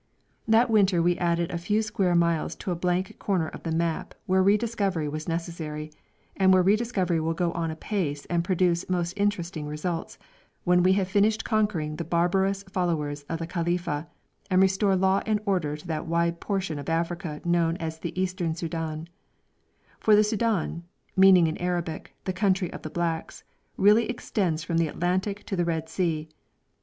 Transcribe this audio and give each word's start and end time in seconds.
That 0.47 0.71
winter 0.71 0.99
we 0.99 1.15
added 1.19 1.51
a 1.51 1.59
few 1.59 1.83
square 1.83 2.15
miles 2.15 2.55
to 2.55 2.71
a 2.71 2.75
blank 2.75 3.19
corner 3.19 3.49
of 3.49 3.61
the 3.61 3.71
map 3.71 4.15
where 4.25 4.41
re 4.41 4.57
discovery 4.57 5.07
was 5.07 5.27
necessary, 5.27 5.91
and 6.35 6.51
where 6.51 6.63
re 6.63 6.75
discovery 6.75 7.19
will 7.19 7.35
go 7.35 7.51
on 7.51 7.69
apace 7.69 8.25
and 8.25 8.43
produce 8.43 8.89
most 8.89 9.13
interesting 9.15 9.67
results, 9.67 10.17
when 10.63 10.81
we 10.81 10.93
have 10.93 11.07
finished 11.07 11.45
conquering 11.45 11.97
the 11.97 12.03
barbarous 12.03 12.63
followers 12.63 13.25
of 13.29 13.37
the 13.37 13.45
Khalifa, 13.45 14.07
and 14.49 14.59
restore 14.59 14.95
law 14.95 15.21
and 15.27 15.39
order 15.45 15.77
to 15.77 15.85
that 15.85 16.07
wide 16.07 16.39
portion 16.39 16.79
of 16.79 16.89
Africa 16.89 17.39
known 17.45 17.77
as 17.77 17.99
the 17.99 18.19
Eastern 18.19 18.55
Soudan; 18.55 19.07
for 19.99 20.15
the 20.15 20.23
Soudan, 20.23 20.83
meaning 21.15 21.45
in 21.45 21.57
Arabic 21.61 22.15
'the 22.23 22.33
country 22.33 22.73
of 22.73 22.81
the 22.81 22.89
blacks,' 22.89 23.43
really 23.77 24.09
extends 24.09 24.63
from 24.63 24.79
the 24.79 24.87
Atlantic 24.87 25.43
to 25.45 25.55
the 25.55 25.63
Red 25.63 25.87
Sea. 25.87 26.27